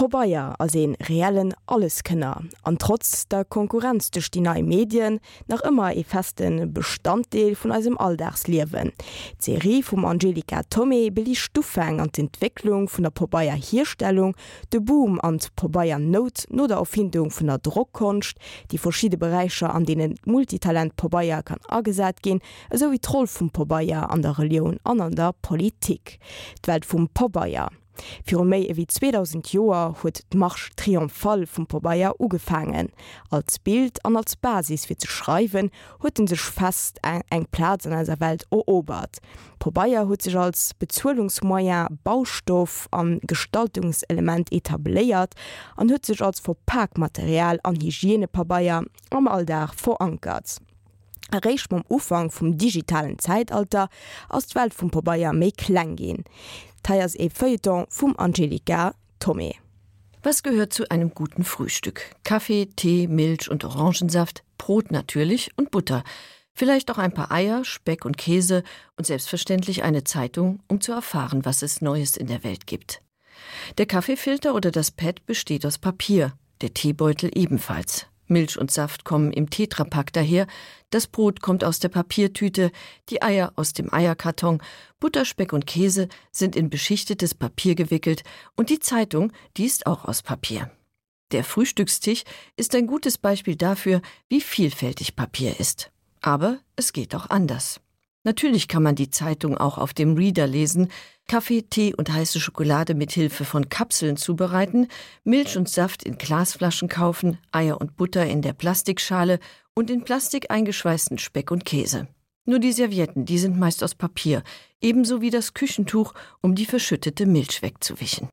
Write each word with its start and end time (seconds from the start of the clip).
Pobaier 0.00 0.54
as 0.56 0.72
en 0.80 0.94
reellen 1.10 1.50
alleskënner, 1.68 2.46
an 2.64 2.78
trotz 2.80 3.26
der 3.28 3.44
Konkurrenz 3.44 4.06
duch 4.10 4.30
die 4.32 4.40
nei 4.40 4.62
Medien 4.64 5.18
nach 5.52 5.60
ëmmer 5.68 5.92
e 5.92 6.04
festen 6.08 6.70
Bestanddeel 6.72 7.52
vun 7.60 7.74
asem 7.76 7.98
Alldachsliewen. 8.00 8.94
Serie 9.44 9.82
vum 9.84 10.06
Angelika 10.08 10.62
Tommy 10.72 11.10
beli 11.12 11.34
Stufeng 11.36 12.00
an 12.00 12.08
d'Entwicklung 12.16 12.88
vun 12.88 13.04
der 13.04 13.12
Pobaier 13.12 13.58
Hierstellung, 13.60 14.32
de 14.72 14.80
Boom 14.80 15.20
an 15.20 15.36
Pobaier 15.54 15.98
Not 15.98 16.46
no 16.48 16.66
der 16.66 16.80
Erfindung 16.80 17.28
vun 17.28 17.52
der 17.52 17.58
Druckkonst, 17.58 18.40
die 18.70 18.78
verschiedene 18.78 19.18
Bereiche 19.18 19.68
an 19.68 19.84
denen 19.84 20.14
Multitalent 20.24 20.96
Pobaier 20.96 21.42
kann 21.42 21.60
agesät 21.68 22.22
gin, 22.22 22.40
eso 22.70 22.90
wie 22.90 23.04
troll 23.04 23.26
vum 23.26 23.50
Pobaier 23.50 24.08
an 24.08 24.22
der 24.22 24.38
Religion 24.38 24.80
an 24.82 25.02
an 25.02 25.12
der 25.14 25.34
Politik. 25.42 26.18
D'welt 26.62 26.88
vum 26.88 27.10
Pobaier 27.12 27.68
Fi 28.24 28.36
méi 28.36 28.66
ewwi 28.70 28.86
2000 28.86 29.52
Joer 29.52 29.94
huet 30.02 30.22
d' 30.30 30.38
Marsch 30.38 30.70
triumphal 30.76 31.46
vum 31.46 31.66
Pobaier 31.66 32.14
ugefangen. 32.20 32.88
Als 33.30 33.58
Bild 33.58 34.04
an 34.04 34.16
als 34.16 34.36
Basis 34.36 34.86
fir 34.86 34.98
ze 34.98 35.08
schreiwen 35.08 35.70
hueten 36.02 36.26
sech 36.26 36.40
fest 36.40 36.98
eng 37.02 37.22
eng 37.30 37.46
Platz 37.50 37.86
an 37.86 37.92
aiser 37.92 38.20
Welt 38.20 38.46
erobert. 38.50 39.20
Pobaier 39.58 40.06
huet 40.06 40.22
sech 40.22 40.36
als 40.36 40.74
Bezuelungsmoier, 40.74 41.88
Baustoff 42.04 42.88
an 42.90 43.20
Gestaltungselement 43.26 44.52
etetaléiert 44.52 45.34
an 45.76 45.90
huet 45.90 46.06
sech 46.06 46.22
als 46.22 46.40
Verpackmaterial 46.40 47.60
an 47.62 47.80
Hygienepabaier 47.80 48.84
am 49.10 49.28
alldach 49.28 49.74
verankert. 49.74 50.60
Errecht 51.30 51.70
mam 51.70 51.84
Ufang 51.88 52.30
vum 52.30 52.58
digitalen 52.58 53.18
Zeitalter 53.18 53.88
aus 54.28 54.46
d 54.46 54.54
Welt 54.54 54.74
vum 54.74 54.90
Pobaier 54.90 55.32
méi 55.32 55.52
kleng 55.52 55.96
gin. 55.96 56.24
Teiers 56.82 57.14
e 57.14 57.30
Feuilleton 57.30 57.86
vum 57.88 58.14
Angelika 58.18 58.94
Tomé. 59.20 59.54
Was 60.22 60.42
gehört 60.42 60.72
zu 60.72 60.90
einem 60.90 61.14
guten 61.14 61.44
Frühstück? 61.44 62.14
Kaffee, 62.24 62.66
Tee, 62.76 63.06
Milch 63.06 63.50
und 63.50 63.64
Orangensaft, 63.64 64.42
Brot 64.58 64.90
natürlich 64.90 65.50
und 65.56 65.70
Butter. 65.70 66.04
Vielleicht 66.52 66.90
auch 66.90 66.98
ein 66.98 67.14
paar 67.14 67.32
Eier, 67.32 67.64
Speck 67.64 68.04
und 68.04 68.18
Käse 68.18 68.62
und 68.96 69.06
selbstverständlich 69.06 69.82
eine 69.82 70.04
Zeitung, 70.04 70.60
um 70.68 70.80
zu 70.80 70.92
erfahren, 70.92 71.44
was 71.46 71.62
es 71.62 71.80
Neues 71.80 72.18
in 72.18 72.26
der 72.26 72.44
Welt 72.44 72.66
gibt. 72.66 73.00
Der 73.78 73.86
Kaffeefilter 73.86 74.54
oder 74.54 74.70
das 74.70 74.90
Pad 74.90 75.24
besteht 75.24 75.64
aus 75.64 75.78
Papier, 75.78 76.34
der 76.60 76.74
Teebeutel 76.74 77.30
ebenfalls. 77.34 78.06
Milch 78.30 78.58
und 78.58 78.70
Saft 78.70 79.04
kommen 79.04 79.32
im 79.32 79.50
Tetrapack 79.50 80.12
daher, 80.12 80.46
das 80.90 81.06
Brot 81.06 81.42
kommt 81.42 81.64
aus 81.64 81.80
der 81.80 81.88
Papiertüte, 81.88 82.70
die 83.08 83.22
Eier 83.22 83.52
aus 83.56 83.72
dem 83.72 83.92
Eierkarton, 83.92 84.62
Butterspeck 85.00 85.52
und 85.52 85.66
Käse 85.66 86.08
sind 86.30 86.56
in 86.56 86.70
beschichtetes 86.70 87.34
Papier 87.34 87.74
gewickelt 87.74 88.22
und 88.56 88.70
die 88.70 88.78
Zeitung, 88.78 89.32
die 89.56 89.66
ist 89.66 89.86
auch 89.86 90.04
aus 90.04 90.22
Papier. 90.22 90.70
Der 91.32 91.44
Frühstückstisch 91.44 92.24
ist 92.56 92.74
ein 92.74 92.86
gutes 92.86 93.18
Beispiel 93.18 93.56
dafür, 93.56 94.00
wie 94.28 94.40
vielfältig 94.40 95.14
Papier 95.14 95.58
ist. 95.60 95.90
Aber 96.20 96.58
es 96.76 96.92
geht 96.92 97.14
auch 97.14 97.30
anders. 97.30 97.80
Natürlich 98.22 98.68
kann 98.68 98.82
man 98.82 98.96
die 98.96 99.08
Zeitung 99.08 99.56
auch 99.56 99.78
auf 99.78 99.94
dem 99.94 100.14
Reader 100.14 100.46
lesen, 100.46 100.88
Kaffee, 101.26 101.62
Tee 101.62 101.94
und 101.94 102.12
heiße 102.12 102.38
Schokolade 102.38 102.94
mit 102.94 103.12
Hilfe 103.12 103.44
von 103.44 103.68
Kapseln 103.70 104.16
zubereiten, 104.18 104.88
Milch 105.24 105.56
und 105.56 105.70
Saft 105.70 106.02
in 106.02 106.18
Glasflaschen 106.18 106.88
kaufen, 106.88 107.38
Eier 107.50 107.80
und 107.80 107.96
Butter 107.96 108.26
in 108.26 108.42
der 108.42 108.52
Plastikschale 108.52 109.38
und 109.74 109.88
in 109.90 110.04
Plastik 110.04 110.50
eingeschweißten 110.50 111.18
Speck 111.18 111.50
und 111.50 111.64
Käse. 111.64 112.08
Nur 112.44 112.58
die 112.58 112.72
Servietten, 112.72 113.24
die 113.24 113.38
sind 113.38 113.58
meist 113.58 113.82
aus 113.82 113.94
Papier, 113.94 114.42
ebenso 114.80 115.20
wie 115.22 115.30
das 115.30 115.54
Küchentuch, 115.54 116.12
um 116.42 116.54
die 116.54 116.66
verschüttete 116.66 117.24
Milch 117.24 117.62
wegzuwischen. 117.62 118.28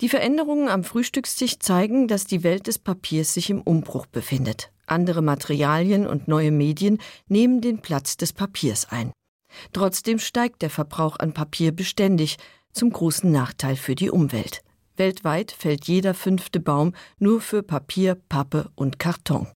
Die 0.00 0.08
Veränderungen 0.08 0.68
am 0.68 0.82
Frühstückstisch 0.84 1.60
zeigen, 1.60 2.08
dass 2.08 2.24
die 2.24 2.42
Welt 2.42 2.66
des 2.66 2.78
Papiers 2.78 3.32
sich 3.32 3.48
im 3.48 3.60
Umbruch 3.62 4.06
befindet. 4.06 4.72
Andere 4.92 5.22
Materialien 5.22 6.06
und 6.06 6.28
neue 6.28 6.50
Medien 6.50 6.98
nehmen 7.26 7.60
den 7.60 7.80
Platz 7.80 8.16
des 8.16 8.32
Papiers 8.32 8.86
ein. 8.90 9.12
Trotzdem 9.72 10.18
steigt 10.18 10.62
der 10.62 10.70
Verbrauch 10.70 11.18
an 11.18 11.32
Papier 11.32 11.72
beständig, 11.72 12.36
zum 12.72 12.90
großen 12.90 13.30
Nachteil 13.30 13.76
für 13.76 13.94
die 13.94 14.10
Umwelt. 14.10 14.62
Weltweit 14.96 15.52
fällt 15.52 15.86
jeder 15.86 16.14
fünfte 16.14 16.60
Baum 16.60 16.94
nur 17.18 17.40
für 17.40 17.62
Papier, 17.62 18.14
Pappe 18.14 18.70
und 18.74 18.98
Karton. 18.98 19.48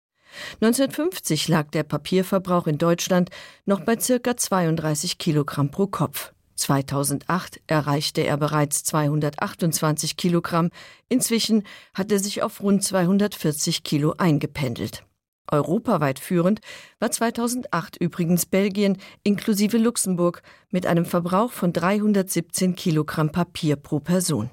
1950 0.60 1.48
lag 1.48 1.70
der 1.70 1.82
Papierverbrauch 1.82 2.66
in 2.66 2.78
Deutschland 2.78 3.30
noch 3.64 3.80
bei 3.80 3.98
circa 3.98 4.36
32 4.36 5.18
Kilogramm 5.18 5.70
pro 5.70 5.86
Kopf. 5.86 6.32
2008 6.56 7.60
erreichte 7.66 8.22
er 8.22 8.36
bereits 8.36 8.82
228 8.84 10.16
Kilogramm. 10.16 10.70
Inzwischen 11.08 11.64
hat 11.94 12.10
er 12.10 12.18
sich 12.18 12.42
auf 12.42 12.62
rund 12.62 12.82
240 12.82 13.82
Kilo 13.82 14.14
eingependelt. 14.16 15.05
Europaweit 15.50 16.18
führend 16.18 16.60
war 16.98 17.10
2008 17.10 17.96
übrigens 17.96 18.46
Belgien 18.46 18.98
inklusive 19.22 19.78
Luxemburg 19.78 20.42
mit 20.70 20.86
einem 20.86 21.04
Verbrauch 21.04 21.52
von 21.52 21.72
317 21.72 22.74
Kilogramm 22.74 23.32
Papier 23.32 23.76
pro 23.76 24.00
Person. 24.00 24.50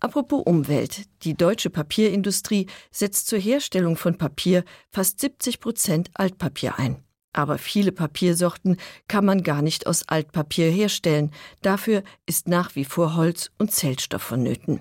Apropos 0.00 0.42
Umwelt. 0.44 1.04
Die 1.22 1.34
deutsche 1.34 1.70
Papierindustrie 1.70 2.66
setzt 2.90 3.28
zur 3.28 3.38
Herstellung 3.38 3.96
von 3.96 4.18
Papier 4.18 4.64
fast 4.90 5.20
70 5.20 5.60
Prozent 5.60 6.10
Altpapier 6.14 6.78
ein. 6.78 7.02
Aber 7.32 7.58
viele 7.58 7.92
Papiersorten 7.92 8.78
kann 9.08 9.24
man 9.24 9.42
gar 9.42 9.62
nicht 9.62 9.86
aus 9.86 10.08
Altpapier 10.08 10.70
herstellen. 10.70 11.32
Dafür 11.62 12.02
ist 12.24 12.48
nach 12.48 12.74
wie 12.76 12.84
vor 12.84 13.14
Holz 13.14 13.50
und 13.58 13.72
Zellstoff 13.72 14.22
vonnöten. 14.22 14.80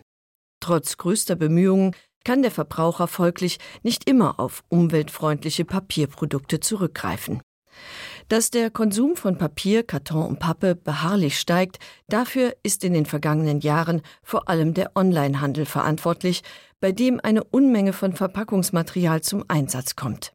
Trotz 0.61 0.97
größter 0.97 1.35
Bemühungen 1.35 1.95
kann 2.25 2.41
der 2.41 2.51
Verbraucher 2.51 3.07
folglich 3.07 3.59
nicht 3.83 4.09
immer 4.09 4.39
auf 4.41 4.65
umweltfreundliche 4.67 5.63
Papierprodukte 5.63 6.59
zurückgreifen. 6.59 7.41
Dass 8.27 8.49
der 8.49 8.71
Konsum 8.71 9.15
von 9.15 9.37
Papier, 9.37 9.83
Karton 9.83 10.25
und 10.25 10.39
Pappe 10.39 10.75
beharrlich 10.75 11.39
steigt, 11.39 11.77
dafür 12.07 12.55
ist 12.63 12.83
in 12.83 12.93
den 12.93 13.05
vergangenen 13.05 13.59
Jahren 13.59 14.01
vor 14.23 14.49
allem 14.49 14.73
der 14.73 14.91
Onlinehandel 14.95 15.65
verantwortlich, 15.65 16.41
bei 16.79 16.91
dem 16.91 17.19
eine 17.23 17.43
Unmenge 17.43 17.93
von 17.93 18.13
Verpackungsmaterial 18.13 19.21
zum 19.21 19.45
Einsatz 19.47 19.95
kommt. 19.95 20.33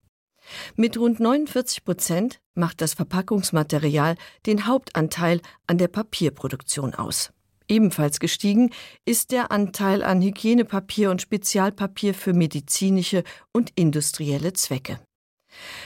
Mit 0.76 0.96
rund 0.98 1.20
49 1.20 1.84
Prozent 1.84 2.40
macht 2.54 2.80
das 2.80 2.94
Verpackungsmaterial 2.94 4.16
den 4.46 4.66
Hauptanteil 4.66 5.40
an 5.66 5.78
der 5.78 5.88
Papierproduktion 5.88 6.94
aus. 6.94 7.32
Ebenfalls 7.70 8.18
gestiegen 8.18 8.70
ist 9.04 9.30
der 9.30 9.52
Anteil 9.52 10.02
an 10.02 10.20
Hygienepapier 10.20 11.10
und 11.10 11.22
Spezialpapier 11.22 12.14
für 12.14 12.32
medizinische 12.32 13.22
und 13.52 13.70
industrielle 13.76 14.52
Zwecke. 14.52 14.98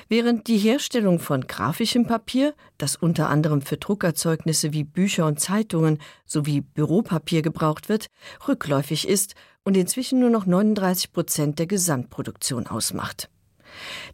Während 0.09 0.47
die 0.47 0.59
Herstellung 0.59 1.19
von 1.19 1.47
grafischem 1.47 2.07
Papier, 2.07 2.55
das 2.79 2.97
unter 2.97 3.29
anderem 3.29 3.61
für 3.61 3.77
Druckerzeugnisse 3.77 4.73
wie 4.73 4.85
Bücher 4.85 5.27
und 5.27 5.41
Zeitungen 5.41 5.99
sowie 6.25 6.63
Büropapier 6.63 7.43
gebraucht 7.43 7.89
wird, 7.89 8.07
rückläufig 8.49 9.07
ist 9.07 9.35
und 9.63 9.77
inzwischen 9.77 10.21
nur 10.21 10.31
noch 10.31 10.47
39 10.47 11.13
Prozent 11.13 11.59
der 11.59 11.67
Gesamtproduktion 11.67 12.67
ausmacht. 12.67 13.29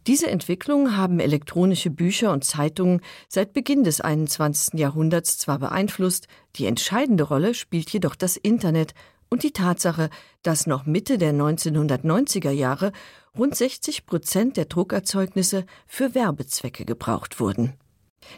Diese 0.07 0.29
Entwicklung 0.29 0.95
haben 0.97 1.19
elektronische 1.19 1.89
Bücher 1.89 2.31
und 2.31 2.43
Zeitungen 2.43 3.01
seit 3.27 3.53
Beginn 3.53 3.83
des 3.83 4.01
21. 4.01 4.79
Jahrhunderts 4.79 5.37
zwar 5.37 5.59
beeinflusst, 5.59 6.27
die 6.55 6.65
entscheidende 6.65 7.23
Rolle 7.23 7.53
spielt 7.53 7.89
jedoch 7.89 8.15
das 8.15 8.37
Internet 8.37 8.93
und 9.29 9.43
die 9.43 9.53
Tatsache, 9.53 10.09
dass 10.43 10.67
noch 10.67 10.85
Mitte 10.85 11.17
der 11.17 11.33
1990er 11.33 12.51
Jahre 12.51 12.91
rund 13.37 13.55
60 13.55 14.05
Prozent 14.05 14.57
der 14.57 14.65
Druckerzeugnisse 14.65 15.65
für 15.87 16.13
Werbezwecke 16.13 16.85
gebraucht 16.85 17.39
wurden. 17.39 17.73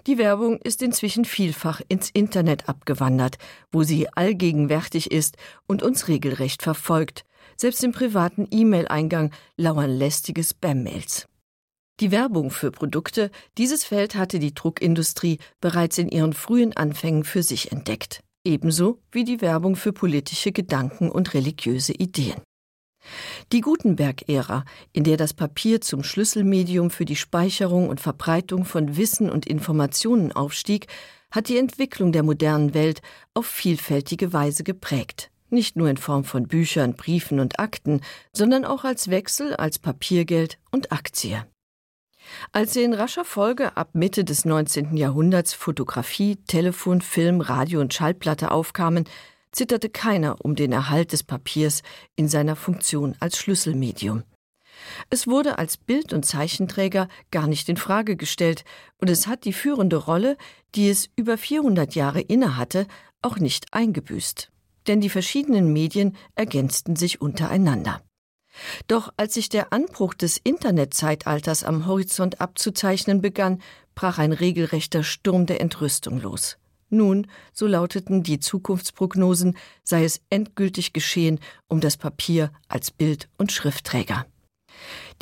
Die 0.08 0.18
Werbung 0.18 0.60
ist 0.60 0.82
inzwischen 0.82 1.26
vielfach 1.26 1.82
ins 1.88 2.10
Internet 2.10 2.70
abgewandert, 2.70 3.38
wo 3.72 3.84
sie 3.84 4.08
allgegenwärtig 4.10 5.12
ist 5.12 5.36
und 5.68 5.84
uns 5.84 6.08
regelrecht 6.08 6.64
verfolgt, 6.64 7.26
selbst 7.58 7.84
im 7.84 7.92
privaten 7.92 8.48
E-Mail-Eingang 8.50 9.32
lauern 9.58 9.92
lästige 9.92 10.44
Spam-Mails. 10.44 11.28
Die 12.00 12.12
Werbung 12.12 12.50
für 12.50 12.72
Produkte, 12.72 13.30
dieses 13.58 13.84
Feld 13.84 14.16
hatte 14.16 14.40
die 14.40 14.56
Druckindustrie 14.56 15.38
bereits 15.62 16.00
in 16.00 16.10
ihren 16.10 16.34
frühen 16.34 16.76
Anfängen 16.76 17.24
für 17.24 17.44
sich 17.44 17.72
entdeckt, 17.72 18.24
ebenso 18.44 19.00
wie 19.12 19.24
die 19.24 19.42
Werbung 19.42 19.76
für 19.76 19.94
politische 19.94 20.52
Gedanken 20.52 21.12
und 21.12 21.36
religiöse 21.36 21.94
Ideen. 21.94 22.42
Die 23.52 23.62
Gutenberg-Ära, 23.62 24.66
in 24.92 25.04
der 25.04 25.18
das 25.18 25.34
Papier 25.34 25.82
zum 25.82 26.04
Schlüsselmedium 26.04 26.90
für 26.90 27.06
die 27.06 27.16
Speicherung 27.16 27.90
und 27.90 28.02
Verbreitung 28.02 28.66
von 28.66 28.98
Wissen 28.98 29.30
und 29.30 29.46
Informationen 29.46 30.32
aufstieg, 30.32 30.88
hat 31.30 31.48
die 31.48 31.58
Entwicklung 31.58 32.12
der 32.12 32.24
modernen 32.24 32.74
Welt 32.74 33.02
auf 33.34 33.46
vielfältige 33.46 34.34
Weise 34.34 34.64
geprägt 34.64 35.30
nicht 35.54 35.76
nur 35.76 35.90
in 35.90 35.98
Form 35.98 36.26
von 36.26 36.48
Büchern, 36.48 36.96
Briefen 36.96 37.40
und 37.40 37.60
Akten, 37.60 38.02
sondern 38.34 38.66
auch 38.66 38.84
als 38.84 39.10
Wechsel 39.10 39.56
als 39.56 39.80
Papiergeld 39.80 40.58
und 40.72 40.92
Aktie. 40.92 41.46
Als 42.52 42.74
sie 42.74 42.84
in 42.84 42.94
rascher 42.94 43.26
Folge 43.26 43.78
ab 43.78 43.90
Mitte 43.94 44.24
des 44.24 44.46
19. 44.46 44.98
Jahrhunderts 44.98 45.54
Fotografie, 45.54 46.38
Telefon, 46.48 47.02
Film, 47.02 47.42
Radio 47.42 47.82
und 47.82 47.94
Schallplatte 47.94 48.52
aufkamen, 48.52 49.06
zitterte 49.52 49.90
keiner 49.90 50.44
um 50.44 50.56
den 50.56 50.72
Erhalt 50.72 51.12
des 51.12 51.24
Papiers 51.24 51.84
in 52.16 52.28
seiner 52.28 52.56
Funktion 52.56 53.16
als 53.20 53.38
Schlüsselmedium. 53.38 54.24
Es 55.10 55.28
wurde 55.28 55.58
als 55.60 55.78
Bild- 55.78 56.14
und 56.14 56.26
Zeichenträger 56.26 57.08
gar 57.32 57.48
nicht 57.48 57.70
in 57.70 57.78
Frage 57.78 58.16
gestellt, 58.16 58.66
und 58.98 59.10
es 59.10 59.28
hat 59.28 59.46
die 59.46 59.54
führende 59.54 59.98
Rolle, 59.98 60.38
die 60.76 60.90
es 60.90 61.10
über 61.16 61.38
400 61.38 61.96
Jahre 61.96 62.22
innehatte, 62.22 62.88
auch 63.22 63.38
nicht 63.38 63.68
eingebüßt. 63.74 64.53
Denn 64.88 65.02
die 65.02 65.10
verschiedenen 65.10 65.72
Medien 65.72 66.16
ergänzten 66.36 66.96
sich 66.96 67.22
untereinander. 67.22 68.02
Doch 68.88 69.12
als 69.18 69.34
sich 69.34 69.50
der 69.50 69.74
Anbruch 69.74 70.14
des 70.14 70.38
Internetzeitalters 70.38 71.64
am 71.64 71.88
Horizont 71.88 72.40
abzuzeichnen 72.40 73.22
begann, 73.22 73.62
brach 73.96 74.20
ein 74.20 74.34
regelrechter 74.34 75.04
Sturm 75.04 75.46
der 75.46 75.62
Entrüstung 75.62 76.20
los. 76.20 76.58
Nun, 76.90 77.26
so 77.52 77.66
lauteten 77.66 78.22
die 78.22 78.40
Zukunftsprognosen, 78.40 79.58
sei 79.84 80.04
es 80.04 80.22
endgültig 80.30 80.94
geschehen 80.94 81.40
um 81.68 81.82
das 81.82 81.98
Papier 81.98 82.52
als 82.68 82.92
Bild- 82.92 83.30
und 83.38 83.52
Schriftträger. 83.52 84.28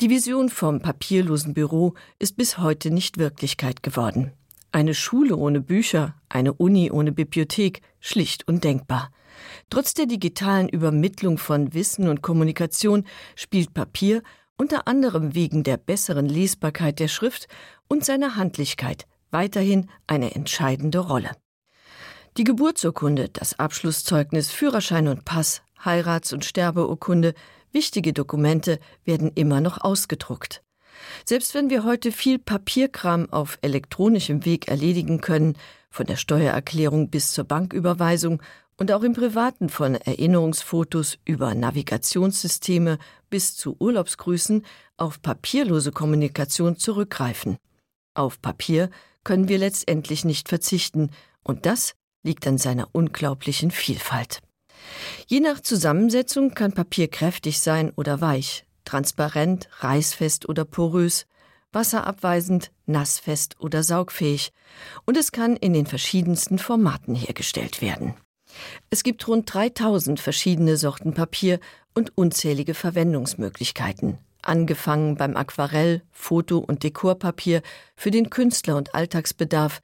Die 0.00 0.10
Vision 0.10 0.50
vom 0.50 0.80
papierlosen 0.80 1.54
Büro 1.54 1.94
ist 2.18 2.36
bis 2.36 2.58
heute 2.58 2.90
nicht 2.90 3.16
Wirklichkeit 3.16 3.82
geworden. 3.82 4.32
Eine 4.72 4.94
Schule 4.94 5.36
ohne 5.36 5.60
Bücher, 5.60 6.14
eine 6.28 6.54
Uni 6.54 6.90
ohne 6.90 7.12
Bibliothek, 7.12 7.82
schlicht 8.00 8.48
undenkbar. 8.48 9.10
Trotz 9.70 9.94
der 9.94 10.06
digitalen 10.06 10.68
Übermittlung 10.68 11.38
von 11.38 11.74
Wissen 11.74 12.08
und 12.08 12.22
Kommunikation 12.22 13.04
spielt 13.36 13.74
Papier 13.74 14.22
unter 14.56 14.88
anderem 14.88 15.34
wegen 15.34 15.62
der 15.62 15.76
besseren 15.76 16.26
Lesbarkeit 16.26 16.98
der 16.98 17.08
Schrift 17.08 17.48
und 17.88 18.04
seiner 18.04 18.36
Handlichkeit 18.36 19.06
weiterhin 19.30 19.88
eine 20.06 20.34
entscheidende 20.34 20.98
Rolle. 20.98 21.30
Die 22.36 22.44
Geburtsurkunde, 22.44 23.28
das 23.28 23.58
Abschlusszeugnis, 23.58 24.50
Führerschein 24.50 25.08
und 25.08 25.24
Pass, 25.24 25.62
Heirats- 25.84 26.32
und 26.32 26.44
Sterbeurkunde 26.44 27.34
Wichtige 27.72 28.12
Dokumente 28.12 28.78
werden 29.04 29.32
immer 29.34 29.62
noch 29.62 29.80
ausgedruckt. 29.80 30.62
Selbst 31.24 31.54
wenn 31.54 31.70
wir 31.70 31.84
heute 31.84 32.12
viel 32.12 32.38
Papierkram 32.38 33.30
auf 33.30 33.58
elektronischem 33.62 34.44
Weg 34.44 34.68
erledigen 34.68 35.20
können, 35.20 35.56
von 35.90 36.06
der 36.06 36.16
Steuererklärung 36.16 37.10
bis 37.10 37.32
zur 37.32 37.44
Banküberweisung 37.44 38.42
und 38.78 38.90
auch 38.90 39.02
im 39.02 39.12
privaten 39.12 39.68
von 39.68 39.94
Erinnerungsfotos 39.94 41.18
über 41.24 41.54
Navigationssysteme 41.54 42.98
bis 43.30 43.54
zu 43.54 43.76
Urlaubsgrüßen 43.78 44.64
auf 44.96 45.20
papierlose 45.22 45.92
Kommunikation 45.92 46.76
zurückgreifen. 46.76 47.58
Auf 48.14 48.40
Papier 48.40 48.90
können 49.24 49.48
wir 49.48 49.58
letztendlich 49.58 50.24
nicht 50.24 50.48
verzichten, 50.48 51.10
und 51.44 51.66
das 51.66 51.94
liegt 52.22 52.46
an 52.46 52.58
seiner 52.58 52.88
unglaublichen 52.92 53.70
Vielfalt. 53.70 54.40
Je 55.26 55.40
nach 55.40 55.60
Zusammensetzung 55.60 56.54
kann 56.54 56.72
Papier 56.72 57.08
kräftig 57.08 57.60
sein 57.60 57.92
oder 57.96 58.20
weich, 58.20 58.64
transparent, 58.84 59.68
reißfest 59.80 60.48
oder 60.48 60.64
porös, 60.64 61.26
wasserabweisend, 61.72 62.70
nassfest 62.86 63.58
oder 63.60 63.82
saugfähig, 63.82 64.52
und 65.04 65.16
es 65.16 65.32
kann 65.32 65.56
in 65.56 65.72
den 65.72 65.86
verschiedensten 65.86 66.58
Formaten 66.58 67.14
hergestellt 67.14 67.80
werden. 67.80 68.14
Es 68.90 69.02
gibt 69.02 69.26
rund 69.28 69.52
3000 69.52 70.20
verschiedene 70.20 70.76
Sorten 70.76 71.14
Papier 71.14 71.58
und 71.94 72.16
unzählige 72.16 72.74
Verwendungsmöglichkeiten, 72.74 74.18
angefangen 74.42 75.16
beim 75.16 75.36
Aquarell, 75.36 76.02
Foto- 76.10 76.58
und 76.58 76.82
Dekorpapier 76.82 77.62
für 77.96 78.10
den 78.10 78.30
Künstler- 78.30 78.76
und 78.76 78.94
Alltagsbedarf 78.94 79.80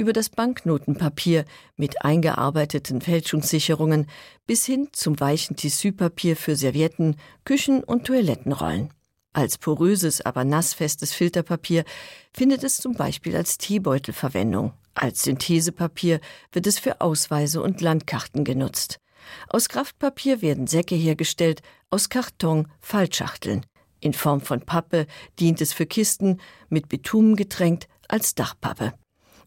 über 0.00 0.12
das 0.12 0.30
Banknotenpapier 0.30 1.44
mit 1.76 2.04
eingearbeiteten 2.04 3.00
Fälschungssicherungen 3.00 4.06
bis 4.46 4.66
hin 4.66 4.88
zum 4.92 5.20
weichen 5.20 5.56
Tissüpapier 5.56 6.36
für 6.36 6.56
Servietten, 6.56 7.16
Küchen 7.44 7.84
und 7.84 8.06
Toilettenrollen. 8.06 8.92
Als 9.32 9.58
poröses, 9.58 10.20
aber 10.22 10.44
nassfestes 10.44 11.12
Filterpapier 11.12 11.84
findet 12.32 12.64
es 12.64 12.78
zum 12.78 12.94
Beispiel 12.94 13.36
als 13.36 13.58
Teebeutel 13.58 14.12
Verwendung. 14.12 14.72
Als 14.94 15.22
Synthesepapier 15.22 16.20
wird 16.52 16.66
es 16.66 16.78
für 16.80 17.00
Ausweise 17.00 17.62
und 17.62 17.80
Landkarten 17.80 18.44
genutzt. 18.44 18.98
Aus 19.48 19.68
Kraftpapier 19.68 20.42
werden 20.42 20.66
Säcke 20.66 20.96
hergestellt, 20.96 21.62
aus 21.90 22.08
Karton 22.08 22.66
Fallschachteln. 22.80 23.64
In 24.00 24.14
Form 24.14 24.40
von 24.40 24.60
Pappe 24.60 25.06
dient 25.38 25.60
es 25.60 25.72
für 25.72 25.86
Kisten, 25.86 26.40
mit 26.68 26.88
Bitumen 26.88 27.36
getränkt 27.36 27.86
als 28.08 28.34
Dachpappe. 28.34 28.94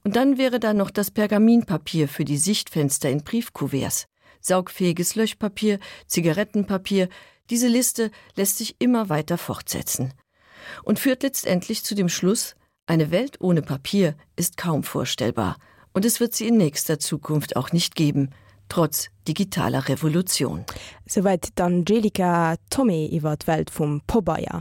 Und 0.04 0.16
dann 0.16 0.38
wäre 0.38 0.60
da 0.60 0.74
noch 0.74 0.92
das 0.92 1.12
Pergaminpapier 1.12 2.08
für 2.08 2.26
die 2.26 2.38
Sichtfenster 2.38 3.10
in 3.10 3.24
Briefkuverts, 3.24 4.06
saugfähiges 4.42 5.16
Löschpapier, 5.16 5.80
Zigarettenpapier, 6.08 7.08
diese 7.50 7.68
Liste 7.68 8.12
lässt 8.36 8.58
sich 8.58 8.76
immer 8.80 9.10
weiter 9.10 9.38
fortsetzen 9.38 10.14
und 10.84 11.00
führt 11.00 11.24
letztendlich 11.24 11.84
zu 11.84 11.96
dem 11.96 12.10
Schluss, 12.10 12.56
eine 12.86 13.12
Welt 13.12 13.40
ohne 13.40 13.62
Papier 13.62 14.16
ist 14.36 14.58
kaum 14.58 14.84
vorstellbar 14.84 15.58
und 15.94 16.06
es 16.06 16.20
wird 16.20 16.34
sie 16.34 16.48
in 16.48 16.58
nächster 16.58 17.00
Zukunft 17.00 17.56
auch 17.56 17.72
nicht 17.72 17.96
geben, 17.96 18.32
trotz 18.68 19.10
digitaler 19.28 19.88
Revolution. 19.88 20.66
Soweit 21.06 21.60
Angelika 21.60 22.56
Tommy 22.70 23.10
iwwer 23.14 23.38
Welt 23.46 23.70
vum 23.70 24.02
Pobaier. 24.06 24.52